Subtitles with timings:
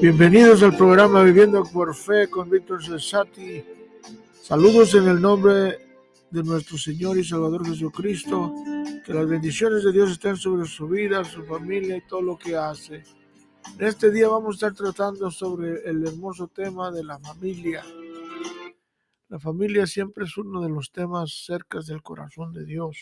[0.00, 3.64] Bienvenidos al programa Viviendo por Fe con Víctor Cesati.
[4.42, 5.78] Saludos en el nombre
[6.30, 8.52] de nuestro Señor y Salvador Jesucristo.
[9.04, 12.56] Que las bendiciones de Dios estén sobre su vida, su familia y todo lo que
[12.56, 13.04] hace.
[13.78, 17.82] En este día vamos a estar tratando sobre el hermoso tema de la familia.
[19.28, 22.96] La familia siempre es uno de los temas cerca del corazón de Dios.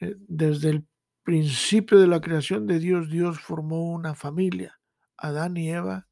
[0.00, 0.84] Eh, desde el
[1.22, 4.78] principio de la creación de Dios, Dios formó una familia,
[5.16, 6.08] Adán y Eva,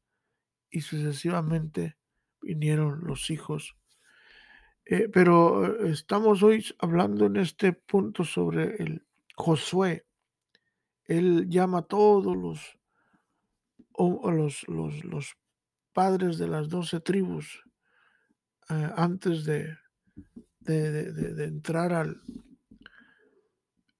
[0.69, 1.97] y sucesivamente
[2.41, 3.75] vinieron los hijos.
[4.85, 9.05] Eh, pero eh, estamos hoy hablando en este punto sobre el
[9.35, 10.05] Josué.
[11.05, 12.77] Él llama a todos los,
[14.67, 14.67] los,
[15.03, 15.37] los,
[15.93, 17.63] padres de las doce tribus
[18.67, 19.77] antes de,
[20.59, 22.21] de entrar al,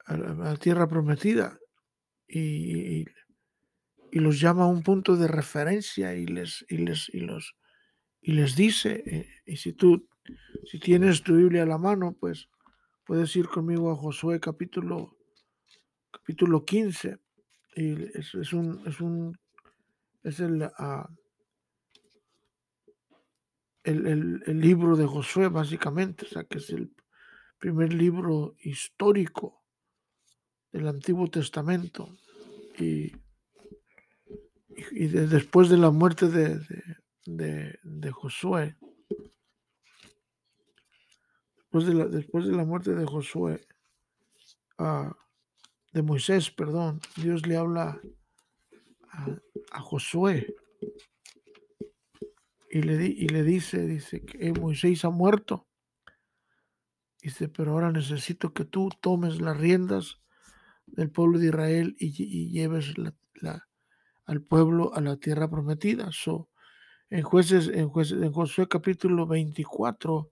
[0.05, 1.59] a la, tierra prometida
[2.27, 3.05] y,
[4.19, 7.57] los llama a un punto de referencia y les, y les, y los,
[8.21, 10.07] y les dice, eh, y si tú,
[10.63, 12.47] si tienes tu Biblia a la mano, pues
[13.03, 15.17] puedes ir conmigo a Josué capítulo,
[16.11, 17.19] capítulo 15.
[17.75, 19.37] Y es, es un, es un,
[20.23, 21.07] es el, uh,
[23.83, 26.95] el, el, el, libro de Josué, básicamente, o sea, que es el
[27.59, 29.61] primer libro histórico
[30.71, 32.17] del Antiguo Testamento
[32.79, 33.11] y,
[34.91, 36.59] y después de la muerte de,
[37.25, 38.75] de, de, Josué,
[41.57, 43.67] después de, la, después de la muerte de Josué,
[45.93, 47.99] de Moisés, perdón, Dios le habla
[49.71, 50.55] a, Josué
[52.69, 55.67] y le, y le dice, dice que Moisés ha muerto.
[57.21, 60.19] Dice, pero ahora necesito que tú tomes las riendas
[60.85, 62.93] del pueblo de Israel y, lleves
[64.25, 66.09] al pueblo a la tierra prometida.
[66.11, 66.49] So,
[67.09, 70.31] en jueces, en jueces, en Josué capítulo 24,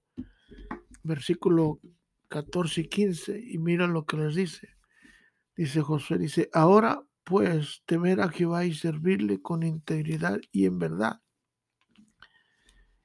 [1.04, 1.80] versículo
[2.30, 4.70] 14 y 15, y mira lo que les dice.
[5.56, 11.22] Dice Josué, dice, ahora pues temer a Jehová y servirle con integridad y en verdad,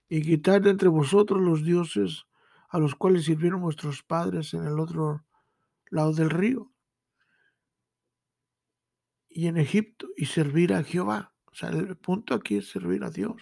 [0.08, 2.24] y quitar de entre vosotros los dioses
[2.70, 5.24] a los cuales sirvieron vuestros padres en el otro
[5.90, 6.72] lado del río
[9.38, 11.32] y en Egipto y servir a Jehová.
[11.44, 13.40] O sea, el punto aquí es servir a Dios.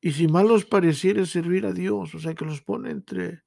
[0.00, 3.42] Y si mal os pareciera servir a Dios, o sea, que los pone entre,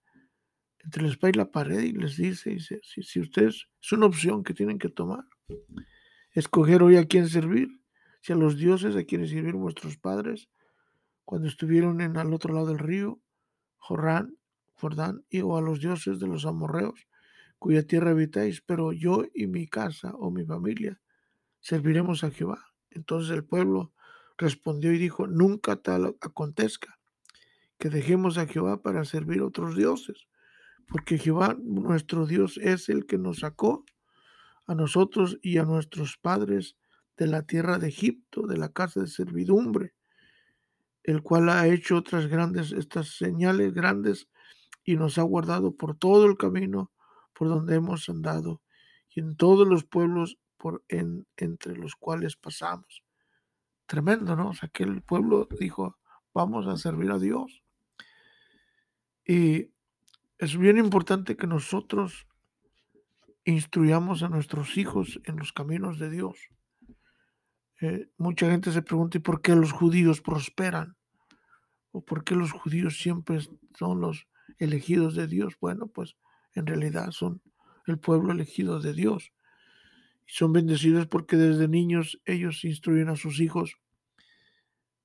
[0.84, 4.44] entre la espalda y la pared y les dice, si, si ustedes, es una opción
[4.44, 5.26] que tienen que tomar.
[6.34, 7.70] Escoger hoy a quién servir,
[8.22, 10.50] si a los dioses a quienes sirvieron vuestros padres
[11.26, 13.20] cuando estuvieron en al otro lado del río,
[13.78, 14.38] Jordán,
[14.74, 17.08] Jordán, y o a los dioses de los amorreos
[17.62, 21.00] cuya tierra habitáis, pero yo y mi casa o mi familia
[21.60, 22.74] serviremos a Jehová.
[22.90, 23.94] Entonces el pueblo
[24.36, 26.98] respondió y dijo, nunca tal acontezca
[27.78, 30.28] que dejemos a Jehová para servir a otros dioses,
[30.88, 33.86] porque Jehová nuestro Dios es el que nos sacó
[34.66, 36.78] a nosotros y a nuestros padres
[37.16, 39.94] de la tierra de Egipto, de la casa de servidumbre,
[41.04, 44.30] el cual ha hecho otras grandes, estas señales grandes
[44.84, 46.92] y nos ha guardado por todo el camino
[47.42, 48.62] por donde hemos andado
[49.10, 53.04] y en todos los pueblos por en, entre los cuales pasamos.
[53.88, 54.50] Tremendo, ¿no?
[54.50, 55.98] O sea, que el pueblo dijo,
[56.36, 57.64] vamos a servir a Dios.
[59.26, 59.72] Y
[60.38, 62.28] es bien importante que nosotros
[63.44, 66.38] instruyamos a nuestros hijos en los caminos de Dios.
[67.82, 70.96] Eh, mucha gente se pregunta, ¿y por qué los judíos prosperan?
[71.90, 73.40] ¿O por qué los judíos siempre
[73.80, 74.28] son los
[74.60, 75.56] elegidos de Dios?
[75.60, 76.16] Bueno, pues
[76.56, 77.42] en realidad son
[77.88, 79.32] el pueblo elegido de Dios.
[80.28, 83.76] Y son bendecidos porque desde niños ellos instruyen a sus hijos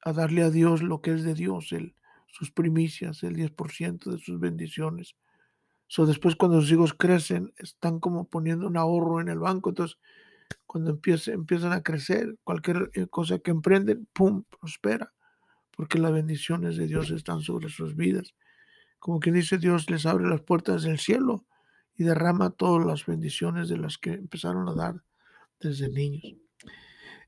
[0.03, 1.95] a darle a Dios lo que es de Dios, el,
[2.29, 5.17] sus primicias, el 10% de sus bendiciones.
[5.89, 9.71] So, después cuando los hijos crecen, están como poniendo un ahorro en el banco.
[9.71, 9.99] Entonces,
[10.67, 15.13] cuando empiezan, empiezan a crecer, cualquier eh, cosa que emprenden, ¡pum!, prospera.
[15.77, 18.35] Porque las bendiciones de Dios están sobre sus vidas
[19.07, 21.47] como quien dice, Dios les abre las puertas del cielo
[21.95, 25.05] y derrama todas las bendiciones de las que empezaron a dar
[25.61, 26.35] desde niños.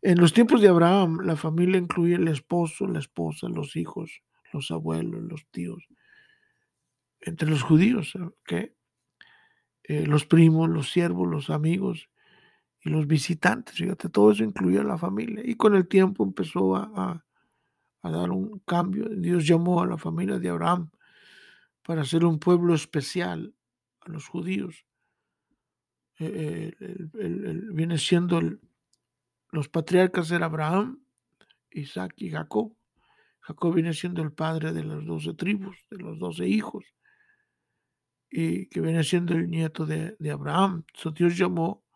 [0.03, 4.11] En los tiempos de Abraham, la familia incluía el esposo, la esposa, los hijos,
[4.53, 5.87] los abuelos, los tíos.
[7.21, 8.13] Entre los judíos.
[8.51, 12.11] Eh, los primos, los siervos, los amigos
[12.81, 13.77] y los visitantes.
[13.77, 15.45] Fíjate, todo eso incluía la familia.
[15.47, 17.25] Y con el tiempo empezó a,
[18.03, 19.09] a dar un cambio.
[19.11, 20.91] Dios llamó a la familia de Abraham
[21.89, 23.55] para ser un pueblo especial
[24.01, 24.85] a los judíos.
[26.19, 26.77] Eh,
[27.73, 28.43] viene siendo
[29.53, 31.03] los patriarcas era Abraham,
[31.71, 32.77] Isaac y Jacob.
[33.41, 36.85] Jacob viene siendo el padre de las doce tribus, de los doce hijos,
[38.29, 40.85] y que viene siendo el nieto de, Abraham.
[40.93, 41.87] So, Dios llamó,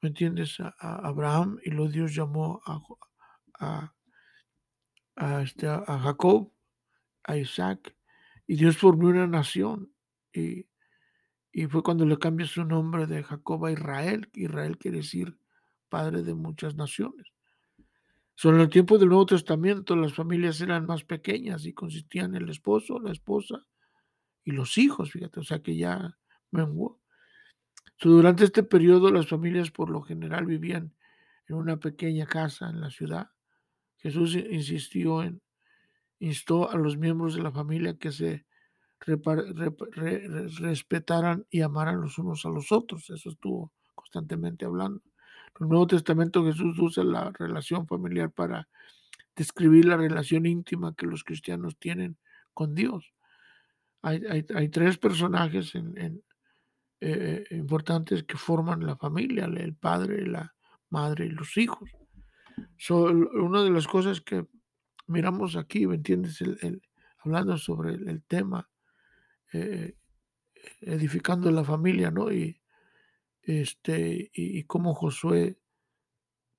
[0.00, 3.92] ¿me entiendes?, a, Abraham y luego Dios llamó a,
[5.16, 6.50] a, este, a Jacob,
[7.24, 7.94] a Isaac,
[8.46, 9.92] y Dios formó una nación.
[10.32, 10.66] Y,
[11.52, 14.28] y fue cuando le cambia su nombre de Jacob a Israel.
[14.34, 15.38] Israel quiere decir
[15.88, 17.32] padre de muchas naciones.
[18.34, 22.50] Sobre el tiempo del Nuevo Testamento las familias eran más pequeñas y consistían en el
[22.50, 23.66] esposo, la esposa
[24.44, 26.16] y los hijos, fíjate, o sea que ya
[26.50, 27.00] menguó.
[27.98, 30.94] durante este periodo las familias por lo general vivían
[31.48, 33.30] en una pequeña casa en la ciudad.
[33.96, 35.40] Jesús insistió en,
[36.18, 38.46] instó a los miembros de la familia que se
[40.58, 43.10] respetaran y amaran los unos a los otros.
[43.10, 45.02] Eso estuvo constantemente hablando.
[45.58, 48.68] En el Nuevo Testamento Jesús usa la relación familiar para
[49.34, 52.16] describir la relación íntima que los cristianos tienen
[52.54, 53.12] con Dios.
[54.02, 55.72] Hay, tres personajes
[57.00, 60.54] eh, importantes que forman la familia, el padre, la
[60.90, 61.90] madre y los hijos.
[62.88, 64.46] una de las cosas que
[65.06, 66.42] miramos aquí, ¿me entiendes?
[67.18, 68.68] hablando sobre el, tema,
[69.52, 69.96] eh,
[70.80, 72.32] edificando la familia, ¿no?
[72.32, 72.60] Y,
[73.42, 75.58] este, y, cómo Josué,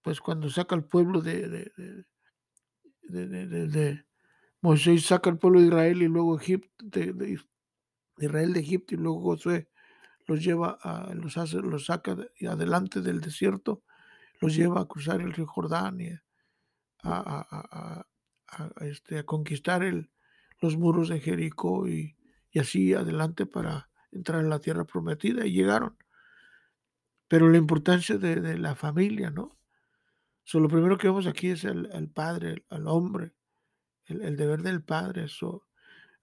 [0.01, 1.73] pues cuando saca al pueblo de,
[3.03, 4.05] de, de,
[4.61, 7.37] Moisés saca al pueblo de Israel y luego Egipto, de,
[8.17, 9.69] Israel de Egipto y luego Josué
[10.25, 12.17] los lleva a, los hace, los saca
[12.47, 13.83] adelante del desierto,
[14.41, 16.09] los lleva a cruzar el río Jordán y
[17.03, 18.05] a,
[18.81, 20.09] este, a conquistar el,
[20.59, 22.15] los muros de Jericó y,
[22.55, 25.95] así adelante para entrar en la tierra prometida y llegaron
[27.27, 29.57] pero la importancia de, la familia, ¿no?
[30.43, 33.33] So, lo primero que vemos aquí es el, padre, el, hombre,
[34.05, 35.25] el, deber del padre.
[35.25, 35.67] Eso.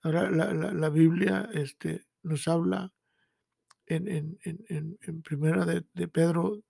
[0.00, 2.92] Ahora la, Biblia este, nos habla
[3.86, 6.62] en, en, primera de, Pedro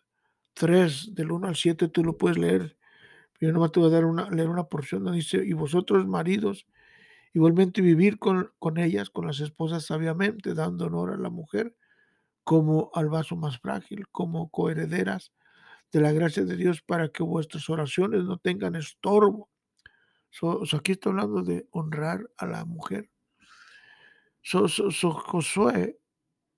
[0.55, 2.77] 3, del 1 al 7, tú lo puedes leer.
[3.41, 6.67] Yo nomás te voy a dar una, leer una porción donde dice, y vosotros maridos,
[7.33, 11.77] igualmente vivir con, con ellas, con las esposas sabiamente, dando honor a la mujer
[12.45, 15.33] como al vaso más frágil, como coherederas
[15.91, 19.49] de la gracia de Dios para que vuestras oraciones no tengan estorbo.
[20.73, 23.09] aquí está hablando de honrar a la mujer.
[24.43, 25.99] Josué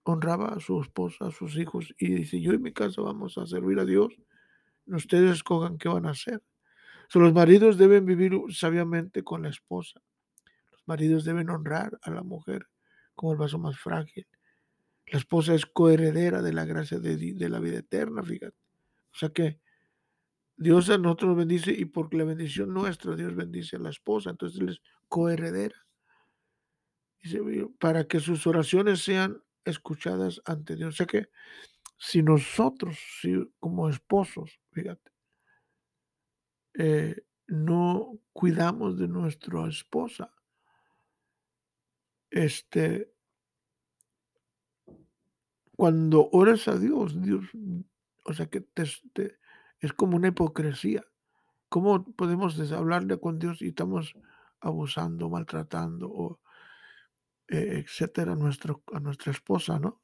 [0.03, 3.47] honraba a su esposa, a sus hijos, y dice, yo y mi casa vamos a
[3.47, 4.15] servir a Dios,
[4.87, 6.43] ustedes escojan qué van a hacer.
[7.15, 10.03] Los maridos deben vivir sabiamente con la esposa.
[10.73, 12.67] Los maridos deben honrar a la mujer
[13.15, 14.27] como el vaso más frágil.
[15.07, 18.57] La esposa es coheredera de la gracia de, la vida eterna, fíjate.
[19.13, 19.61] O sea que
[20.57, 24.31] Dios a nosotros nos bendice y por la bendición nuestra Dios bendice a la esposa,
[24.31, 25.77] entonces él es coheredera.
[27.23, 27.41] Dice,
[27.79, 30.95] para que sus oraciones sean escuchadas ante Dios.
[30.95, 31.29] O sea que
[31.99, 35.11] si nosotros, si, como esposos, fíjate,
[36.79, 40.31] eh, no cuidamos de nuestra esposa,
[42.31, 43.13] este,
[45.75, 47.45] cuando oras a Dios, Dios,
[48.25, 48.67] o sea que
[49.81, 51.05] es como una hipocresía.
[51.69, 54.15] ¿Cómo podemos hablarle con Dios y estamos
[54.61, 56.41] abusando, maltratando o
[57.49, 60.03] eh, etcétera a, nuestro, a nuestra esposa, ¿no?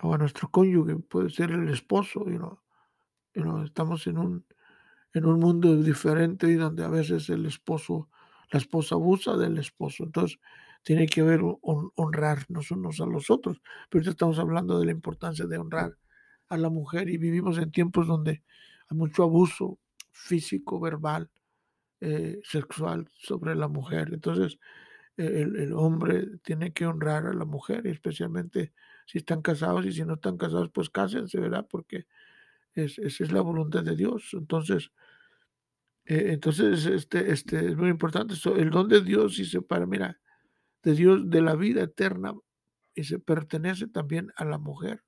[0.00, 4.46] O a nuestro cónyuge, puede ser el esposo, y no estamos en un,
[5.14, 8.08] en un mundo diferente y donde a veces el esposo,
[8.50, 10.04] la esposa abusa del esposo.
[10.04, 10.38] Entonces,
[10.82, 13.60] tiene que ver honrarnos unos a los otros.
[13.88, 15.96] Pero estamos hablando de la importancia de honrar
[16.48, 18.42] a la mujer y vivimos en tiempos donde
[18.88, 19.78] hay mucho abuso
[20.12, 21.30] físico, verbal,
[22.00, 24.10] eh, sexual sobre la mujer.
[24.12, 24.58] Entonces,
[25.16, 28.72] e, el, hombre tiene que honrar a la mujer, especialmente
[29.06, 31.66] si están casados y si no están casados, pues cásense, ¿verdad?
[31.70, 32.06] Porque
[32.84, 34.30] esa es la voluntad de Dios.
[34.32, 34.90] Entonces,
[36.04, 38.34] eh, entonces este, este es muy importante.
[38.56, 40.20] el don de Dios se para, mira,
[40.82, 42.34] de Dios de la vida eterna
[42.94, 45.02] y se pertenece también a la mujer.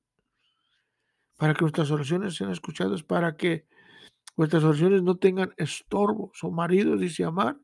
[1.37, 3.67] Para que nuestras oraciones sean escuchadas, para que
[4.37, 6.31] nuestras oraciones no tengan estorbo.
[6.35, 7.59] Son maridos, dice amar.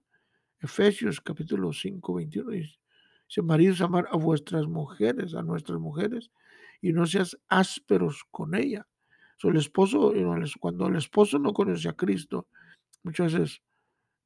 [0.60, 6.32] Efesios capítulo 5, 21 dice, maridos, amar a vuestras mujeres, a nuestras mujeres,
[6.80, 8.54] y no seas ásperos con
[9.56, 10.12] esposo,
[10.60, 12.48] cuando el esposo no conoce a Cristo,
[13.02, 13.62] muchas veces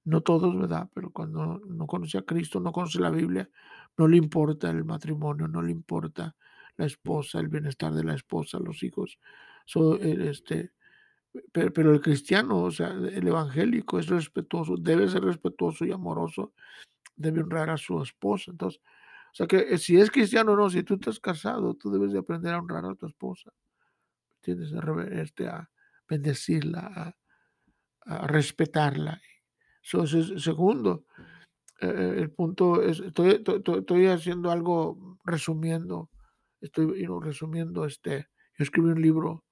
[0.04, 0.88] no todos, ¿verdad?
[0.95, 3.49] Pero cuando no conoce a Cristo, no conoce la Biblia,
[3.97, 6.35] no le importa el matrimonio, no le importa
[6.76, 9.19] la esposa, el bienestar de la esposa, los hijos.
[10.00, 10.73] Este,
[11.52, 16.52] pero, el cristiano, o sea, el evangélico es respetuoso, debe ser respetuoso y amoroso,
[17.16, 18.50] debe honrar a su esposa.
[18.50, 18.81] Entonces,
[19.33, 22.12] o sea que eh, si es cristiano o no, si tú estás casado, tú debes
[22.12, 23.50] de aprender a honrar a tu esposa.
[24.42, 24.72] Tienes
[25.12, 25.70] este, a
[26.08, 27.14] bendecirla,
[28.04, 29.20] a, respetarla.
[29.80, 31.06] segundo,
[31.80, 36.11] eh, el punto es, estoy, haciendo algo resumiendo,
[36.61, 39.44] estoy resumiendo este, yo escribí un libro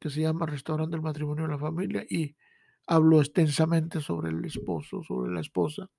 [0.00, 2.34] que se llama Restaurando el matrimonio y la familia y
[2.86, 5.90] hablo extensamente sobre el esposo, sobre la esposa.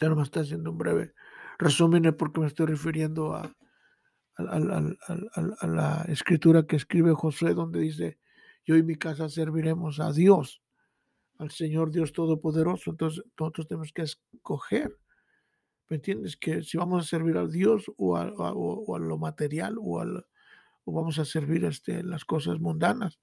[0.00, 1.12] Ya no me está haciendo un breve
[1.58, 3.52] resumen porque me estoy refiriendo a,
[4.36, 8.18] a, la escritura que escribe José donde dice,
[8.64, 10.62] yo y mi casa serviremos a Dios,
[11.38, 12.90] al Señor Dios Todopoderoso.
[12.90, 14.98] Entonces nosotros tenemos que escoger,
[15.88, 16.36] ¿me entiendes?
[16.36, 20.24] Que si vamos a servir a Dios o a, o a lo material o al
[20.84, 23.18] o vamos a servir este, las cosas mundanas.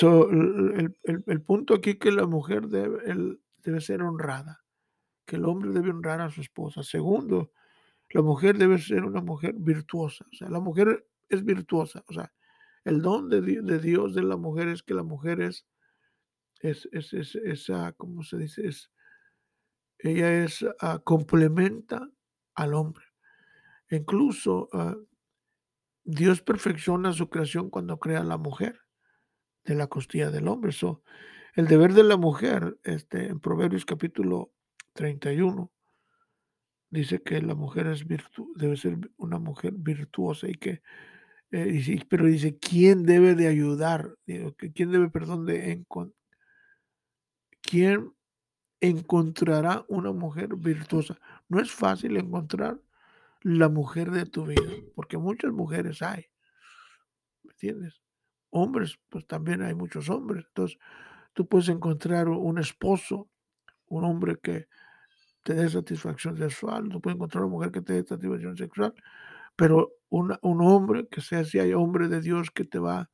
[0.00, 4.64] el, punto aquí que la mujer debe, debe ser honrada,
[5.24, 6.82] que el hombre debe honrar a su esposa.
[6.82, 7.52] Segundo,
[8.10, 10.26] la mujer debe ser una mujer virtuosa.
[10.32, 12.04] O sea, la mujer es virtuosa.
[12.08, 12.32] O sea,
[12.84, 13.40] el don de,
[13.80, 15.66] Dios de la mujer es que la mujer es,
[16.60, 18.66] es, es, ¿cómo se dice?
[18.66, 18.90] Es,
[19.98, 22.08] ella es, uh, complementa
[22.54, 23.04] al hombre.
[23.90, 25.06] Incluso uh,
[26.04, 28.80] Dios perfecciona su creación cuando crea a la mujer
[29.64, 30.72] de la costilla del hombre.
[30.72, 31.02] So,
[31.54, 34.52] el deber de la mujer, este, en Proverbios capítulo
[34.92, 35.72] 31,
[36.90, 40.82] dice que la mujer es virtu debe ser una mujer virtuosa y que,
[41.50, 44.16] eh, pero dice, ¿quién debe de ayudar?
[44.74, 45.84] ¿Quién debe, perdón, de
[47.62, 48.12] ¿Quién
[48.80, 51.18] encontrará una mujer virtuosa?
[51.48, 52.80] No es fácil encontrar
[53.42, 56.26] la mujer de tu vida, porque muchas mujeres hay,
[57.42, 58.00] ¿me entiendes?
[58.50, 60.44] Hombres, pues también hay muchos hombres.
[60.48, 60.78] Entonces,
[61.32, 63.28] tú puedes encontrar un esposo,
[63.86, 64.68] un hombre que
[65.46, 68.92] te dé satisfacción sexual, tú puedes encontrar una mujer que te dé satisfacción sexual,
[69.54, 73.10] pero un hombre que sea si hay hombre de Dios que te va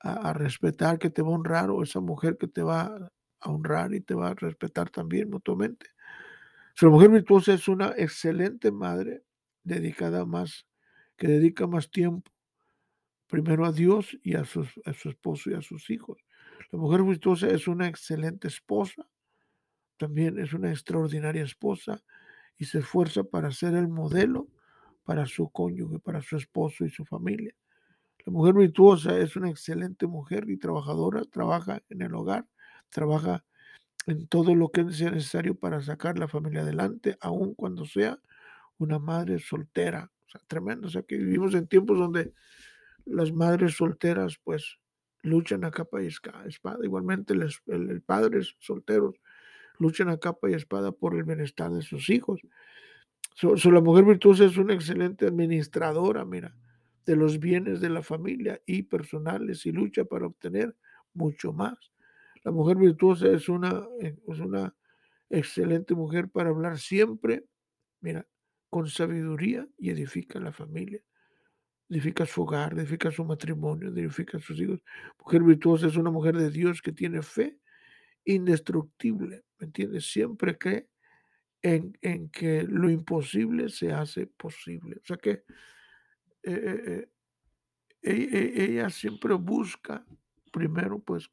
[0.00, 3.94] a, respetar, que te va a honrar, o esa mujer que te va a honrar
[3.94, 5.86] y te va a respetar también mutuamente.
[6.74, 9.22] Si la mujer virtuosa es una excelente madre,
[9.64, 10.66] dedicada más,
[11.16, 12.30] que dedica más tiempo
[13.26, 16.18] primero a Dios y a, su esposo y a sus hijos.
[16.70, 19.08] La mujer virtuosa es una excelente esposa,
[19.98, 22.02] también es una extraordinaria esposa
[22.56, 24.48] y se esfuerza para ser el modelo
[25.04, 27.54] para su cónyuge, para su esposo y su familia.
[28.26, 32.46] La mujer virtuosa es una excelente mujer y trabajadora, trabaja en el hogar,
[32.90, 33.44] trabaja
[34.06, 38.18] en todo lo que sea necesario para sacar la familia adelante, aun cuando sea
[38.78, 40.10] una madre soltera.
[40.26, 40.88] O sea, tremendo.
[40.88, 42.34] O sea, que vivimos en tiempos donde
[43.06, 44.78] las madres solteras, pues,
[45.22, 46.78] luchan a capa y espada.
[46.82, 49.14] Igualmente, los el, padres solteros
[49.78, 52.40] luchan a capa y espada por el bienestar de sus hijos.
[53.34, 56.56] So, la mujer virtuosa es una excelente administradora, mira,
[57.06, 60.74] de los bienes de la familia y personales y lucha para obtener
[61.14, 61.78] mucho más.
[62.42, 64.74] La mujer virtuosa es una, es una
[65.30, 67.44] excelente mujer para hablar siempre,
[68.00, 68.26] mira,
[68.70, 71.00] con sabiduría y edifica la familia.
[71.88, 74.82] Edifica su hogar, edifica su matrimonio, edifica sus hijos.
[75.18, 77.58] Mujer virtuosa es una mujer de Dios que tiene fe
[78.34, 80.10] indestructible, ¿me entiendes?
[80.10, 80.88] Siempre cree
[81.62, 84.96] en, en que lo imposible se hace posible.
[85.02, 85.44] O sea que eh,
[86.44, 87.08] eh,
[88.02, 90.04] eh, e, e, ella siempre busca
[90.52, 91.30] primero pues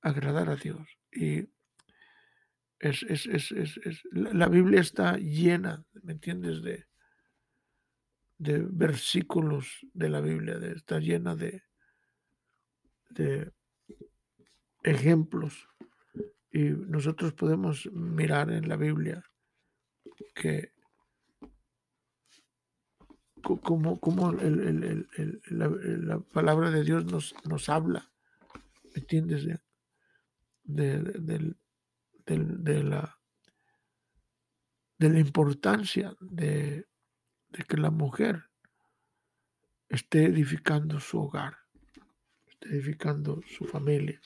[0.00, 1.48] agradar a Dios y
[2.78, 6.62] es, es, es, es, la Biblia está llena, ¿me entiendes?
[6.62, 6.86] De,
[8.38, 11.62] de versículos de la Biblia, está llena de,
[13.10, 13.52] de
[14.82, 15.68] ejemplos.
[16.52, 19.24] Y nosotros podemos mirar en la Biblia
[20.34, 20.72] que
[23.42, 25.08] como, como el,
[25.50, 28.10] la, la, palabra de Dios nos, nos habla,
[28.94, 29.46] ¿me entiendes?
[30.64, 31.56] De, del,
[32.24, 33.18] de, la,
[34.98, 36.86] de la importancia de,
[37.68, 38.44] que la mujer
[39.88, 41.56] esté edificando su hogar,
[42.46, 44.20] esté edificando su familia.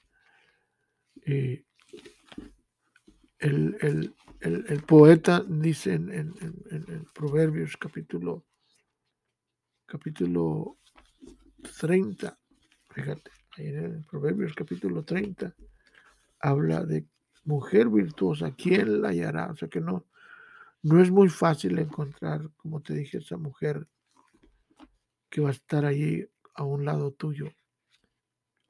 [3.39, 8.47] El, poeta dice en, en, Proverbios capítulo,
[9.87, 10.79] capítulo
[11.79, 12.39] 30,
[12.91, 15.55] fíjate, en Proverbios capítulo 30,
[16.41, 17.07] habla de
[17.45, 19.51] mujer virtuosa, ¿quién la hallará?
[19.51, 20.07] O sea que no,
[20.83, 23.87] no es muy fácil encontrar, como te dije, esa mujer
[25.29, 27.53] que va a estar allí a un lado tuyo,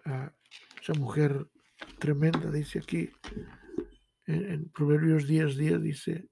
[0.05, 0.33] a
[0.81, 1.49] esa mujer
[1.99, 3.11] tremenda, dice aquí
[4.27, 6.29] en, Proverbios 10, 10, dice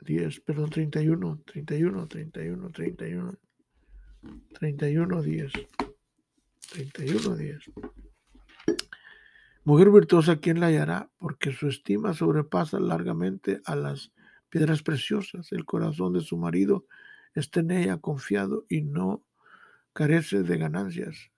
[0.00, 3.38] 10, perdón, 31, 31, 31, 31,
[4.58, 5.52] 31, 10,
[6.72, 7.58] 31, 10.
[9.64, 11.10] Mujer virtuosa, ¿quién la hallará?
[11.18, 14.12] Porque su estima sobrepasa largamente a las
[14.48, 15.52] piedras preciosas.
[15.52, 16.86] El corazón de su marido
[17.34, 19.24] está en ella confiado y no
[19.92, 21.30] carece de ganancias.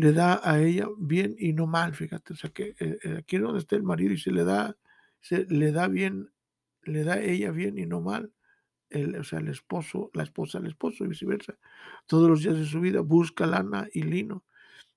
[0.00, 2.32] Le da a ella bien y no mal, fíjate.
[2.32, 4.76] O sea que eh, eh, aquí es donde está el marido y se le da,
[5.20, 6.30] se le da bien,
[6.84, 8.32] le da ella bien y no mal.
[8.88, 11.58] El, o sea, el esposo, la esposa al esposo y viceversa.
[12.06, 14.44] Todos los días de su vida busca lana y lino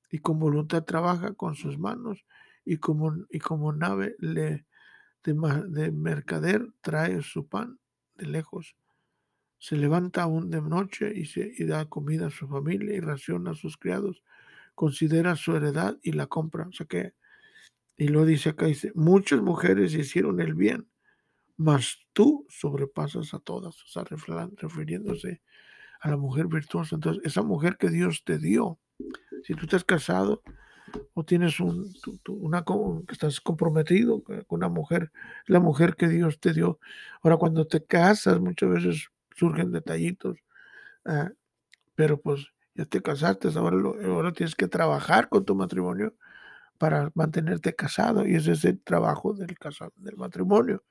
[0.10, 2.26] y con voluntad trabaja con sus manos
[2.64, 4.66] y como, y como nave le,
[5.24, 7.80] de, mercader trae su pan
[8.16, 8.76] de lejos.
[9.58, 13.52] Se levanta aún de noche y, se, y da comida a su familia y raciona
[13.52, 14.24] a sus criados.
[14.76, 16.68] Considera su heredad y la compra.
[16.68, 17.14] O sea que,
[17.98, 20.90] y lo dice acá, dice, muchas mujeres hicieron el bien,
[21.58, 23.76] mas tú sobrepasas a todas.
[23.84, 25.42] O sea, refiriéndose
[26.02, 26.96] a la mujer virtuosa.
[26.96, 28.80] Entonces, esa mujer que Dios te dio,
[29.44, 30.42] si tú estás casado,
[31.14, 31.92] o tienes un,
[32.28, 35.12] una, que estás comprometido con una mujer,
[35.48, 36.80] la mujer que Dios te dio.
[37.22, 40.38] Ahora, cuando te casas, muchas veces surgen detallitos,
[41.06, 41.32] ah,
[41.96, 46.16] pero pues ya te casaste, ahora, ahora tienes que trabajar con tu matrimonio
[46.78, 50.84] para mantenerte casado y ese es el trabajo del, casado, del matrimonio.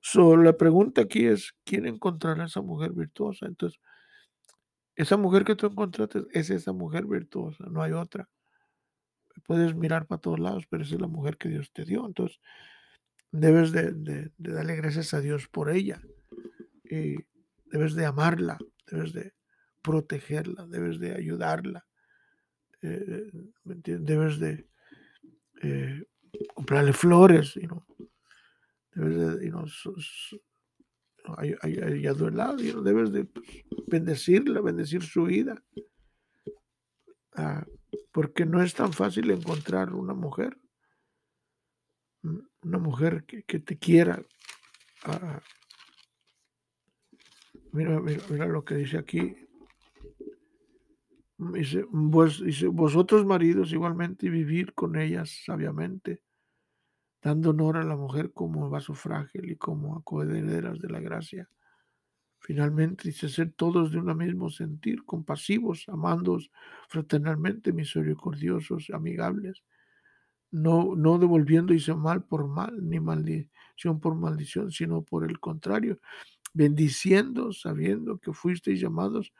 [0.00, 3.46] So, la pregunta aquí es, ¿quién encontrará esa mujer virtuosa?
[3.46, 3.80] Entonces,
[4.96, 8.28] esa mujer que tú encontraste es esa mujer virtuosa, no hay otra
[9.40, 12.06] puedes mirar para todos lados, pero esa es la mujer que Dios te dio.
[12.06, 12.40] Entonces,
[13.30, 16.00] debes de, darle gracias a Dios por ella.
[16.84, 17.16] Y
[17.66, 18.58] debes de amarla,
[18.90, 19.32] debes de
[19.88, 21.86] protegerla, debes de ayudarla.
[22.82, 23.30] Eh,
[23.64, 24.68] debes de
[25.62, 26.04] eh,
[26.54, 27.54] comprarle flores,
[28.94, 29.48] debes de
[32.62, 33.46] you know, debes de pues,
[33.86, 35.64] bendecirla, bendecir su vida.
[37.34, 37.64] Ah,
[38.12, 40.58] porque no es tan fácil encontrar una mujer,
[42.22, 44.22] mm, una mujer que, te quiera.
[45.04, 45.40] Ah,
[47.72, 49.47] mira, mira, lo que dice aquí.
[51.38, 51.84] Dice,
[52.70, 56.22] vosotros maridos igualmente vivir con ellas sabiamente,
[57.22, 61.48] dando honor a la mujer como vaso frágil y como acohederas de la gracia
[62.40, 66.50] Finalmente dice ser todos de un mismo sentir, compasivos, amándos
[66.88, 69.64] fraternalmente, misericordiosos, amigables,
[70.50, 76.00] no, no devolviendo dice mal por mal, ni maldición por maldición, sino por el contrario,
[76.54, 79.32] bendiciendo, sabiendo que fuisteis llamados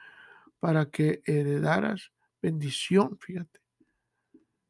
[0.61, 3.61] para que heredaras bendición, fíjate.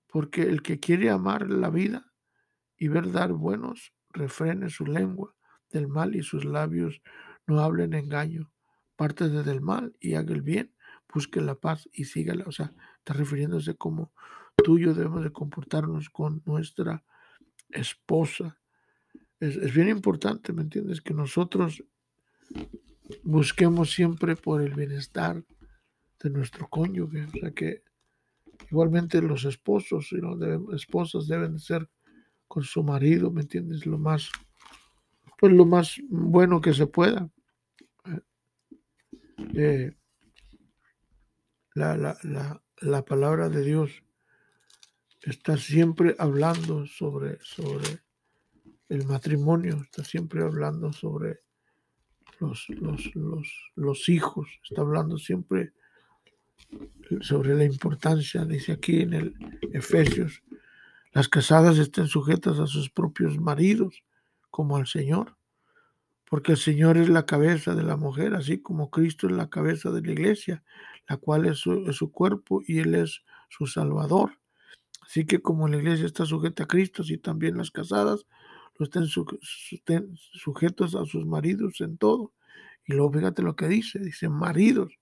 [0.06, 2.12] Porque el que quiere amar la vida
[2.76, 5.34] y ver dar buenos, refrene su lengua
[5.70, 7.02] del mal y sus labios
[7.46, 8.50] no hablen engaño,
[8.96, 10.74] parte del mal y haga el bien,
[11.12, 12.44] busque la paz y sígala.
[12.46, 14.12] O sea, está refiriéndose como
[14.56, 17.04] tú y yo debemos de comportarnos con nuestra
[17.70, 18.58] esposa.
[19.40, 21.00] Es, bien importante, ¿me entiendes?
[21.00, 21.84] Que nosotros
[23.22, 25.44] busquemos siempre por el bienestar
[26.20, 27.24] de nuestro cónyuge.
[27.24, 27.82] O sea que
[28.70, 30.38] igualmente los esposos y los
[30.74, 31.88] esposas deben ser
[32.46, 33.86] con su marido, ¿me entiendes?
[33.86, 34.30] Lo más,
[35.38, 37.30] pues lo más bueno que se pueda.
[39.54, 39.94] Eh,
[41.74, 41.96] la,
[42.80, 44.02] la, palabra de Dios
[45.22, 48.00] está siempre hablando sobre, sobre
[48.88, 51.40] el matrimonio, está siempre hablando sobre
[52.40, 53.12] los, los,
[53.76, 55.72] los, hijos, está hablando siempre
[57.20, 59.34] sobre la importancia, dice aquí en el
[59.72, 60.42] Efesios,
[61.12, 64.02] las casadas estén sujetas a sus propios maridos
[64.50, 65.38] como al Señor
[66.28, 69.90] porque el Señor es la cabeza de la mujer, así como Cristo es la cabeza
[69.90, 70.62] de la iglesia,
[71.08, 74.32] la cual es su, cuerpo y Él es su Salvador.
[75.00, 78.26] Así que como la iglesia está sujeta a Cristo, así también las casadas
[78.76, 79.06] lo estén,
[80.16, 82.34] sujetos a sus maridos en todo.
[82.84, 84.97] Y luego fíjate lo que dice, dice, maridos,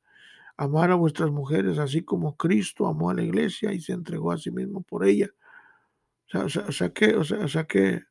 [0.56, 4.38] amar a vuestras mujeres, así como Cristo amó a la iglesia y se entregó a
[4.38, 5.30] sí mismo por ella.
[6.34, 8.02] O sea, que, o sea, que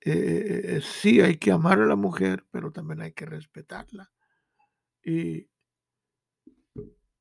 [0.00, 4.10] eh, eh, sí hay que amar a la mujer, pero también hay que respetarla.
[5.04, 5.48] Y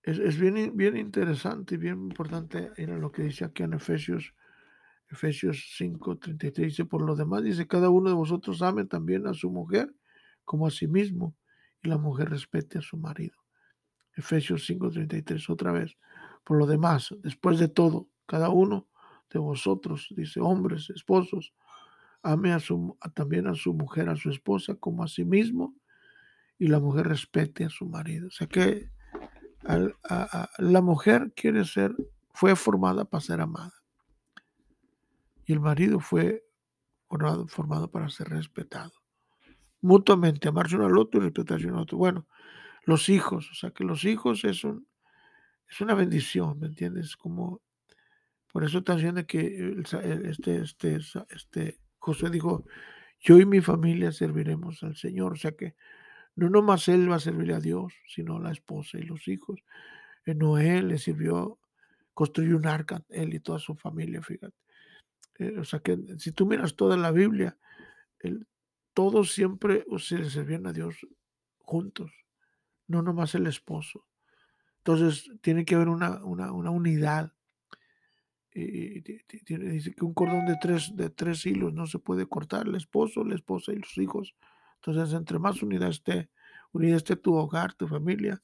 [0.03, 4.33] es, bien, bien interesante y bien importante ir lo que dice aquí en Efesios,
[5.09, 6.67] Efesios 5, 33.
[6.67, 9.93] Dice, por lo demás, dice, cada uno de vosotros ame también a su mujer
[10.45, 11.35] como a sí mismo,
[11.83, 13.38] y la mujer respete a su marido.
[14.19, 15.97] Efesios 5, 33, otra vez.
[16.43, 18.87] Por lo demás, después de todo, cada uno
[19.31, 21.53] de vosotros, dice, hombres, esposos,
[22.21, 25.75] ame a su, también a su mujer, a su esposa, como a sí mismo,
[26.57, 28.27] y la mujer respete a su marido.
[28.27, 28.89] O sea que
[30.57, 31.95] la mujer quiere ser,
[32.33, 33.73] fue formada para ser amada.
[35.45, 36.43] Y el marido fue
[37.07, 38.91] formado, formado para ser respetado.
[39.81, 41.97] Mutuamente, amarse uno al otro y respetarse uno al otro.
[41.97, 42.27] Bueno,
[42.83, 44.87] los hijos, o sea que los hijos es, un,
[45.67, 47.15] es una bendición, ¿me entiendes?
[47.15, 47.61] Como
[48.51, 49.75] por eso diciendo que
[50.29, 52.65] este, este, este José dijo,
[53.19, 55.33] yo y mi familia serviremos al Señor.
[55.33, 55.75] O sea que
[56.35, 59.61] no nomás él va a servir a Dios, sino la esposa y los hijos.
[60.25, 61.59] Noé le sirvió,
[62.13, 64.55] construyó un arca, él y toda su familia, fíjate.
[65.39, 67.57] Eh, o sea que si tú miras toda la Biblia,
[68.93, 70.97] todos siempre se le servían a Dios
[71.59, 72.11] juntos,
[72.89, 74.05] no nomás el esposo.
[74.79, 77.33] Entonces tiene que haber una, una, una unidad
[78.51, 82.75] y dice que un cordón de tres, de tres hilos no se puede cortar, el
[82.75, 84.35] esposo, la esposa y los hijos.
[84.75, 86.29] Entonces, entre más unidad esté,
[86.71, 88.41] unidad esté tu hogar, tu familia,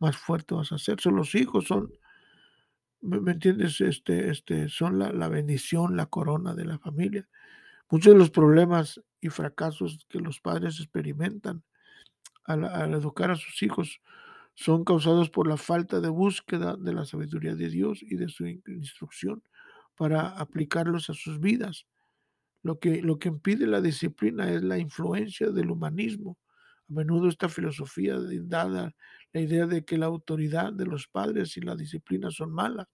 [0.00, 1.00] más fuerte vas a ser.
[1.00, 1.92] Son los hijos, son,
[3.00, 3.80] ¿me, entiendes?
[3.80, 7.28] Este, este, son la, la, bendición, la corona de la familia.
[7.90, 11.62] Muchos de los problemas y fracasos que los padres experimentan
[12.44, 14.00] al, al educar a sus hijos
[14.54, 18.46] son causados por la falta de búsqueda de la sabiduría de Dios y de su
[18.46, 19.42] instrucción
[19.96, 21.86] para aplicarlos a sus vidas.
[22.62, 26.38] Lo que, lo que impide la disciplina es la influencia del humanismo.
[26.88, 28.94] A menudo esta filosofía dada
[29.32, 32.86] la idea de que la autoridad de los padres y la disciplina son malas.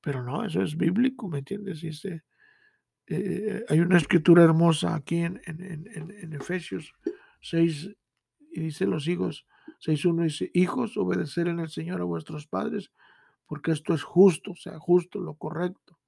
[0.00, 1.82] Pero no, eso es bíblico, ¿me entiendes?
[1.82, 2.24] Dice,
[3.06, 6.92] eh, hay una escritura hermosa aquí en, en, en Efesios
[7.42, 7.90] 6
[8.54, 9.46] y dice los hijos,
[9.84, 12.92] 6.1 dice, hijos, obedecer en el Señor a vuestros padres,
[13.46, 15.98] porque esto es justo, o sea, justo, lo correcto.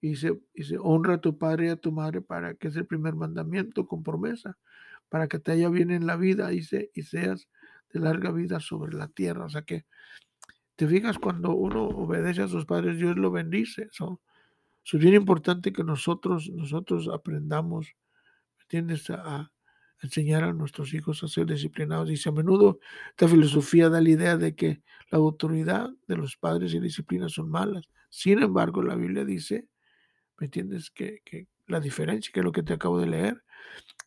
[0.00, 2.86] Y dice, dice, honra a tu padre y a tu madre para que es el
[2.86, 4.58] primer mandamiento con promesa,
[5.08, 7.48] para que te haya bien en la vida dice, y seas
[7.92, 9.46] de larga vida sobre la tierra.
[9.46, 9.86] O sea que,
[10.76, 13.90] te fijas, cuando uno obedece a sus padres, Dios lo bendice.
[13.92, 17.94] Es bien importante que nosotros, nosotros aprendamos,
[18.56, 19.10] ¿me entiendes?
[19.10, 19.52] A,
[20.02, 22.08] enseñar a nuestros hijos a ser disciplinados.
[22.08, 22.78] Dice, a menudo
[23.10, 27.50] esta filosofía da la idea de que la autoridad de los padres y disciplina son
[27.50, 27.88] malas.
[28.08, 29.68] Sin embargo, la Biblia dice,
[30.38, 30.90] ¿me entiendes?
[30.90, 31.22] Que,
[31.66, 33.44] la diferencia, que es lo que te acabo de leer,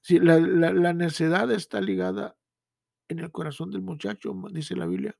[0.01, 2.35] si la, la, necedad está ligada
[3.07, 5.15] en el corazón del muchacho, dice la Biblia,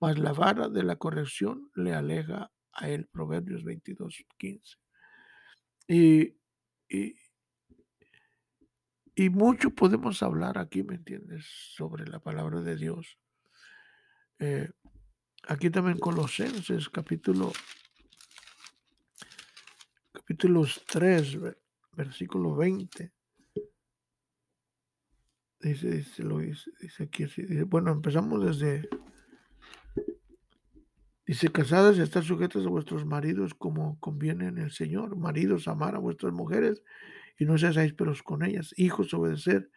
[0.00, 3.08] mas la vara de la corrección le aleja a él.
[3.10, 4.76] Proverbios 22, 15.
[5.88, 6.36] Y,
[6.88, 7.16] y,
[9.14, 13.18] y mucho podemos hablar aquí, ¿me entiendes?, sobre la palabra de Dios.
[14.38, 14.70] Eh,
[15.48, 17.52] aquí también Colosenses, capítulo,
[20.12, 21.38] capítulos 3,
[21.92, 23.12] versículo 20.
[25.60, 27.26] Dice, dice, lo dice, dice aquí
[27.64, 28.88] bueno, empezamos desde,
[31.26, 35.16] dice, casadas estar sujetas a vuestros maridos como conviene en el Señor.
[35.16, 36.82] Maridos, amar a vuestras mujeres
[37.40, 38.74] y no seáis ásperos con ellas.
[38.76, 39.70] Hijos, obedecer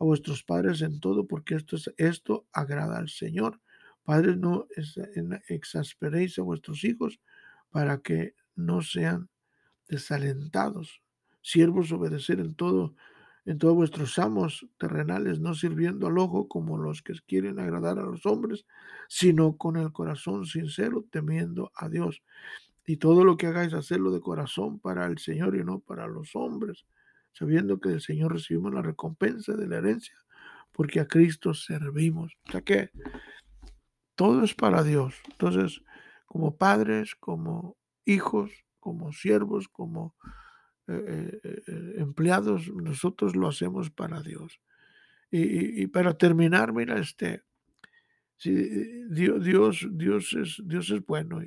[0.00, 3.60] a vuestros padres en todo, porque esto, es, esto agrada al Señor.
[4.02, 4.66] Padres, no
[5.48, 7.20] exasperéis a vuestros hijos
[7.70, 9.30] para que no sean
[9.88, 11.02] desalentados.
[11.40, 12.96] Siervos, obedecer en todo,
[13.44, 18.06] en todos vuestros amos terrenales, no sirviendo al ojo como los que quieren agradar a
[18.06, 18.66] los hombres,
[19.08, 22.24] sino con el corazón sincero, temiendo a Dios.
[22.84, 26.34] Y todo lo que hagáis, hacerlo de corazón para el Señor y no para los
[26.34, 26.84] hombres
[27.34, 30.16] sabiendo que del Señor recibimos la recompensa de la herencia,
[30.72, 32.32] porque a Cristo servimos.
[32.48, 32.90] O sea que
[34.14, 35.14] todo es para Dios.
[35.30, 35.82] Entonces,
[36.26, 40.14] como padres, como hijos, como siervos, como
[40.86, 44.60] eh, eh, eh, empleados, nosotros lo hacemos para Dios.
[45.36, 47.42] Y, para terminar, mira, este,
[48.44, 51.40] Dios, Dios, Dios, es, Dios es bueno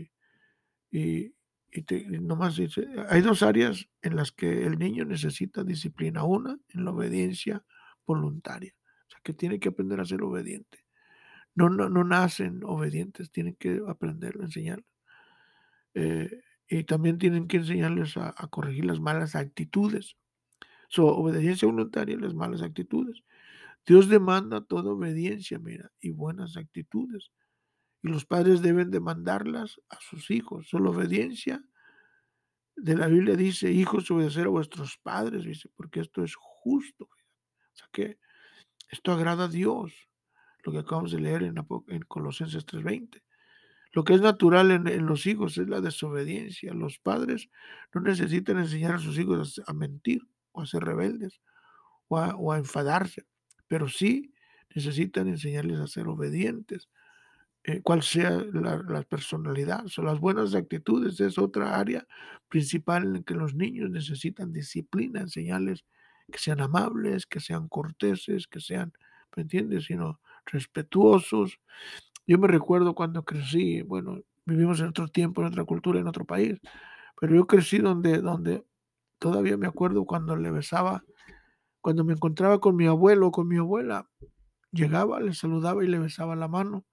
[0.91, 1.33] y,
[2.21, 6.23] nomás dice, hay dos áreas en las que el niño necesita disciplina.
[6.23, 7.63] Una, en la obediencia
[8.05, 8.73] voluntaria.
[9.07, 10.85] O sea, que tiene que aprender a ser obediente.
[11.55, 14.83] No, no, no nacen obedientes, tienen que aprender enseñar.
[15.93, 20.15] Eh, y también tienen que enseñarles a, corregir las malas actitudes.
[20.89, 23.23] Su obediencia voluntaria, las malas actitudes.
[23.85, 27.31] Dios demanda toda obediencia, mira, y buenas actitudes
[28.03, 30.69] y los padres deben demandarlas a sus hijos.
[30.69, 31.63] Solo obediencia
[32.75, 37.05] de la Biblia dice, hijos, obedecer a vuestros padres, dice, porque esto es justo.
[37.05, 38.19] O sea que
[38.89, 40.09] esto agrada a Dios,
[40.63, 41.55] lo que acabamos de leer en,
[41.87, 43.21] en Colosenses 3:20.
[43.93, 46.73] Lo que es natural en, los hijos es la desobediencia.
[46.73, 47.49] Los padres
[47.93, 51.41] no necesitan enseñar a sus hijos a, mentir o a ser rebeldes
[52.07, 53.25] o a, enfadarse,
[53.67, 54.33] pero sí
[54.75, 56.89] necesitan enseñarles a ser obedientes,
[57.67, 62.07] eh, cual sea la, personalidad o las buenas actitudes es otra área
[62.47, 65.83] principal en que los niños necesitan disciplina, enseñarles
[66.31, 68.93] que sean amables, que sean corteses, que sean,
[69.35, 69.83] ¿me entiendes?
[69.83, 71.59] Sino respetuosos.
[72.25, 76.23] Yo me recuerdo cuando crecí, bueno, vivimos en otro tiempo, en otra cultura, en otro
[76.23, 76.57] país,
[77.19, 78.63] pero yo crecí donde, donde
[79.19, 81.03] todavía me acuerdo cuando le besaba,
[81.81, 84.09] cuando me encontraba con mi abuelo o con mi abuela,
[84.71, 86.85] llegaba, le saludaba y le besaba la mano.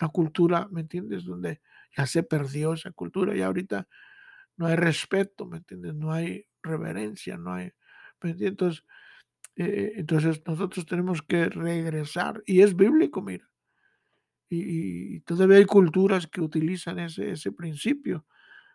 [0.00, 1.24] Una cultura, ¿me entiendes?
[1.24, 1.60] Donde
[1.96, 3.86] ya se perdió esa cultura y ahorita
[4.56, 5.94] no hay respeto, ¿me entiendes?
[5.94, 7.70] No hay reverencia, no hay.
[8.22, 8.84] Entonces,
[9.56, 13.50] eh, entonces nosotros tenemos que regresar y es bíblico, mira.
[14.48, 18.26] Y, todavía hay culturas que utilizan ese, ese principio,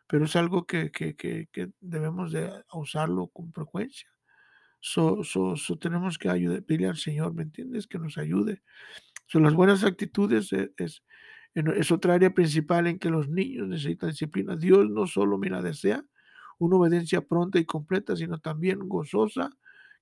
[0.07, 4.09] pero es algo que, que, que, debemos de usarlo con frecuencia.
[4.79, 7.87] So, so, tenemos que ayudar, pedirle al Señor, ¿me entiendes?
[7.87, 8.61] Que nos ayude.
[9.33, 11.03] Las buenas actitudes es, es,
[11.53, 14.55] es, otra área principal en que los niños necesitan disciplina.
[14.55, 16.03] Dios no solo, mira, desea
[16.57, 19.49] una obediencia pronta y completa, sino también gozosa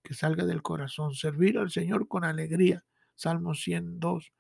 [0.04, 1.14] que salga del corazón.
[1.14, 2.84] Servir al Señor con alegría.
[3.16, 4.32] Salmo 102.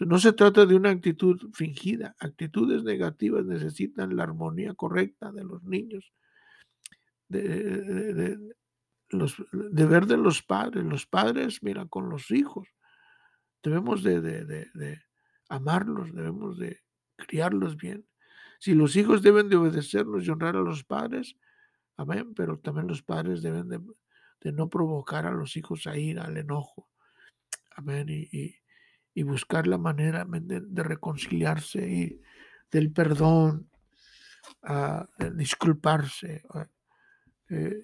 [0.00, 2.14] No se trata de una actitud fingida.
[2.20, 6.12] Actitudes negativas necesitan la armonía correcta de los niños.
[7.28, 8.38] De,
[9.10, 10.84] los, ver de los padres.
[10.84, 12.68] Los padres, mira, con los hijos.
[13.62, 15.02] Debemos de, de
[15.48, 16.80] amarlos, debemos de
[17.16, 18.06] criarlos bien.
[18.58, 21.36] Si los hijos deben de obedecernos y honrar a los padres,
[21.96, 23.80] amén, pero también los padres deben de,
[24.40, 26.88] de no provocar a los hijos a ir al enojo.
[27.70, 28.06] Amén.
[28.08, 28.54] Y,
[29.24, 32.20] buscar la manera de, reconciliarse y
[32.70, 33.68] del perdón,
[34.62, 36.44] ah, de disculparse.
[36.54, 36.68] Ah,
[37.50, 37.82] eh,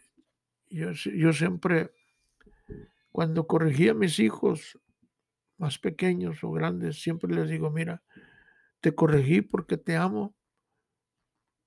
[0.70, 1.90] yo, yo siempre,
[3.10, 4.78] cuando corregía a mis hijos
[5.64, 8.03] más pequeños o grandes, siempre les digo, mira,
[8.81, 10.35] te corregí porque te amo.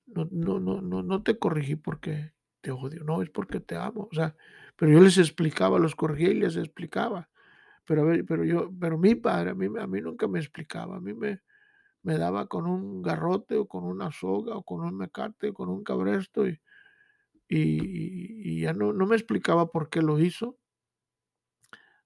[0.06, 4.08] No, no, no, no, no te corregí porque te odio, no, es porque te amo.
[4.12, 4.36] O sea,
[4.76, 7.30] pero yo les explicaba, los corregía y les explicaba.
[7.86, 11.14] Pero, pero yo, pero mi padre a mí, a mí nunca me explicaba, a mí
[11.14, 11.42] me,
[12.04, 15.70] me daba con un garrote o con una soga o con un mecate o con
[15.70, 16.60] un cabresto y,
[17.50, 20.58] y, ya no, no, me explicaba por qué lo hizo,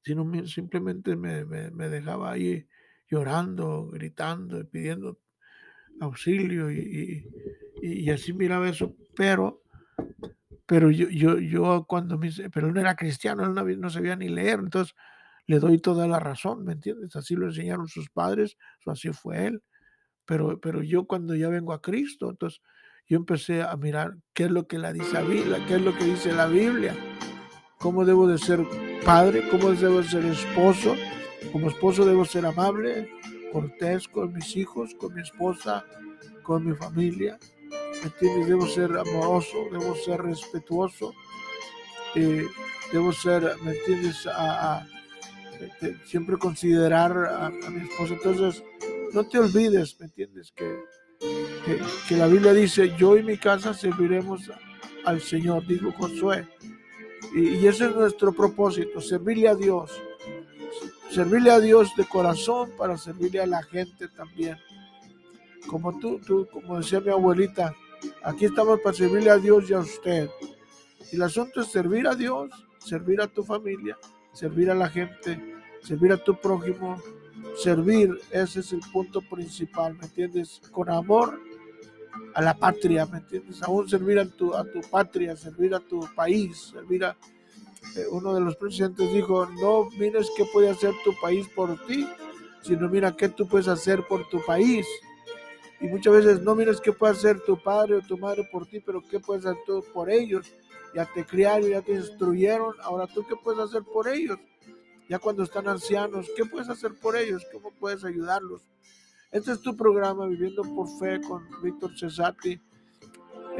[0.03, 2.67] sino simplemente me, me, dejaba ahí
[3.09, 5.19] llorando, gritando y pidiendo
[5.99, 7.27] auxilio y,
[7.81, 9.61] y, así miraba eso, pero
[10.65, 14.15] pero yo, yo, yo cuando me pero él no era cristiano, él no, no, sabía
[14.15, 14.95] ni leer, entonces
[15.45, 17.15] le doy toda la razón, ¿me entiendes?
[17.15, 19.61] Así lo enseñaron sus padres, así fue él.
[20.25, 22.61] Pero, pero yo cuando ya vengo a Cristo, entonces
[23.07, 25.93] yo empecé a mirar qué es lo que la dice la Biblia, qué es lo
[25.97, 26.95] que dice la Biblia,
[27.79, 28.65] cómo debo de ser
[29.05, 30.95] padre, cómo debo de ser esposo,
[31.51, 33.09] como esposo debo ser amable,
[33.51, 35.85] cortés con mis hijos, con mi esposa,
[36.43, 37.37] con mi familia,
[37.69, 38.47] ¿me entiendes?
[38.47, 41.13] Debo ser amoroso, debo ser respetuoso,
[42.15, 42.45] eh,
[42.91, 44.27] debo ser, ¿me entiendes?
[44.27, 44.85] A,
[45.59, 48.13] este, siempre considerar a, mi esposa.
[48.13, 48.63] Entonces,
[49.13, 50.51] no te olvides, ¿me entiendes?
[50.55, 50.79] Que,
[52.07, 54.49] que, la Biblia dice, yo y mi casa serviremos
[55.05, 56.47] al Señor, dijo Josué.
[57.33, 59.91] Y, ese es nuestro propósito, servirle a Dios.
[61.09, 64.57] Servirle a Dios de corazón para servirle a la gente también.
[65.67, 67.75] Como tú, tú, como decía mi abuelita,
[68.23, 70.29] Aquí estamos para servirle a Dios y a usted.
[71.11, 73.97] Y el asunto es servir a Dios, servir a tu familia,
[74.33, 77.01] servir a la gente, servir a tu prójimo.
[77.57, 80.61] Servir, ese es el punto principal, ¿me entiendes?
[80.71, 81.41] Con amor
[82.33, 83.61] a la patria, ¿me entiendes?
[83.63, 87.03] Aún servir a tu, a tu patria, servir a tu país, servir.
[87.03, 92.07] Eh, uno de los presidentes dijo, no mires qué puede hacer tu país por ti,
[92.61, 94.87] sino mira qué tú puedes hacer por tu país.
[95.79, 98.79] Y muchas veces no mires qué puede hacer tu padre o tu madre por ti,
[98.79, 100.47] pero qué puedes hacer tú por ellos.
[100.93, 104.37] Ya te criaron, ya te instruyeron, ahora tú qué puedes hacer por ellos.
[105.09, 107.45] Ya cuando están ancianos, ¿qué puedes hacer por ellos?
[107.51, 108.61] ¿Cómo puedes ayudarlos?
[109.31, 112.59] Este es tu programa Viviendo por Fe con Víctor Cesati.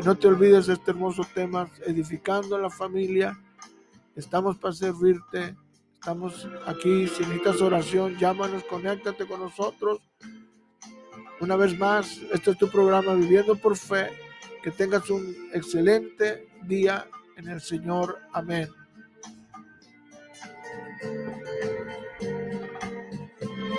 [0.04, 3.40] No te olvides de este hermoso tema, edificando a la familia.
[4.14, 5.56] Estamos para servirte.
[5.94, 7.08] Estamos aquí.
[7.08, 10.00] Si necesitas oración, llámanos, conéctate con nosotros.
[11.40, 14.10] Una vez más, este es tu programa Viviendo por Fe.
[14.62, 17.08] Que tengas un excelente día
[17.38, 18.20] en el Señor.
[18.34, 18.68] Amén.